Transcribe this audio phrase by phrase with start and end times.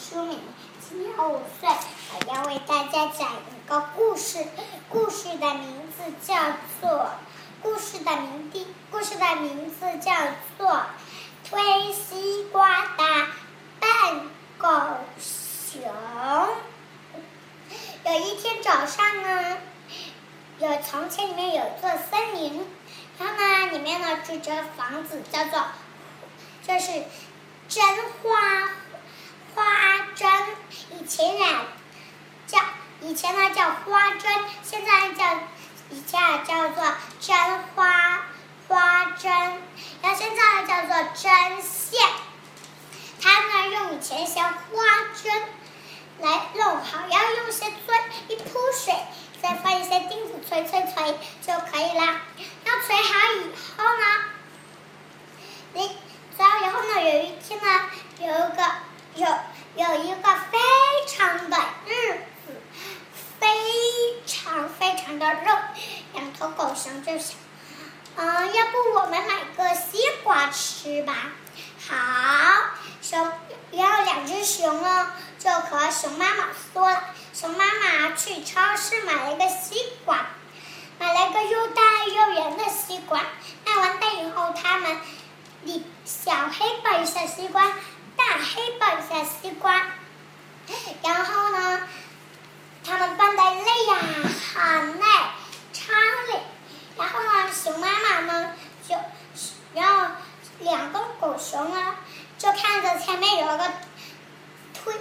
[0.00, 0.40] 书名，
[0.80, 4.46] 今年五岁，我要为大家讲一个故事。
[4.88, 6.34] 故事的名字叫
[6.80, 7.10] 做……
[7.62, 10.14] 故事的名的故事的名字叫
[10.56, 10.68] 做
[11.44, 13.04] 《推西瓜的
[13.78, 13.90] 笨
[14.56, 14.68] 狗
[15.18, 15.82] 熊》。
[18.06, 19.58] 有一天早上呢，
[20.58, 22.66] 有从前里面有一座森林，
[23.18, 25.62] 然后呢，里面呢住着房子，叫做
[26.66, 27.02] 就是
[27.68, 27.82] 真
[28.22, 28.59] 花。
[31.20, 31.66] 前呢
[32.46, 32.58] 叫
[33.02, 35.38] 以前呢叫花针，现在叫
[35.90, 36.82] 以前叫做
[37.20, 37.36] 针
[37.74, 38.24] 花
[38.66, 39.30] 花针，
[40.00, 42.00] 然后现在呢叫做针线。
[43.20, 44.50] 它呢用以前些花
[45.22, 45.42] 针
[46.20, 48.94] 来弄好，然后用一些砖一铺水，
[49.42, 52.20] 再放一些钉子锤锤锤就可以了。
[52.64, 54.24] 要锤好以后呢，
[55.74, 55.98] 你
[56.34, 57.90] 锤好以后呢，有一天呢
[58.20, 58.64] 有一个。
[59.16, 59.26] 有
[59.74, 60.58] 有一个非
[61.08, 62.12] 常的日
[62.46, 62.62] 子，
[63.40, 63.48] 非
[64.24, 65.52] 常非常的热，
[66.12, 67.36] 两头狗熊就想，
[68.16, 71.14] 嗯，要不我们买个西瓜吃吧？
[71.88, 71.96] 好，
[73.02, 73.32] 熊，
[73.72, 80.26] 然后两只熊呢就和熊妈妈说了，熊妈妈去超市买了一个西瓜，
[80.98, 83.20] 买了个又大又圆的西瓜，
[83.64, 84.98] 买完蛋以后，他们，
[85.62, 87.72] 你小黑抱一下西瓜。
[88.16, 89.72] 大黑抱一下西瓜，
[91.02, 91.88] 然后呢，
[92.84, 93.98] 他们搬的累呀，
[94.52, 95.06] 很累，
[95.72, 95.92] 超
[96.28, 96.42] 累。
[96.98, 98.52] 然后呢，熊妈妈呢，
[98.86, 98.94] 就，
[99.72, 100.14] 然后
[100.58, 101.96] 两个狗熊啊，
[102.38, 103.72] 就看着前面有个
[104.72, 104.94] 推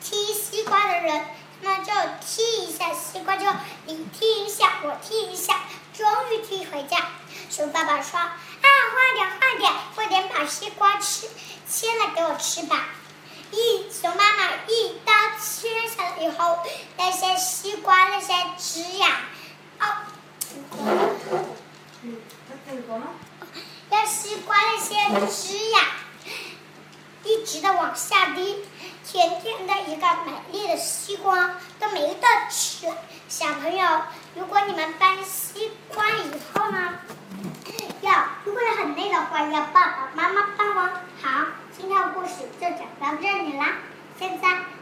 [0.00, 1.26] 踢西瓜的人，
[1.60, 3.44] 那就踢一下西瓜，就
[3.84, 6.96] 你踢一下，我踢一下，终于踢回家。
[7.50, 11.28] 熊爸爸说：“啊，快点，快点，快点把西瓜吃。”
[11.68, 12.86] 切了给我吃吧！
[13.50, 16.60] 一熊妈妈一刀切下来以后，
[16.96, 19.20] 那些西瓜那些枝呀，
[19.80, 19.86] 哦，
[22.78, 22.96] 要
[24.06, 24.94] 西瓜那些
[25.26, 25.80] 汁呀，
[27.24, 28.64] 一直的往下滴，
[29.04, 32.86] 甜甜的一个美丽的西瓜都没得吃。
[33.28, 34.02] 小朋友，
[34.36, 36.94] 如果你们搬西瓜以后呢，
[38.00, 40.90] 要如果很累的话，要爸爸妈妈帮忙。
[41.22, 41.46] 好。
[41.78, 43.74] 今天的故事就讲到这里啦，
[44.18, 44.75] 现在。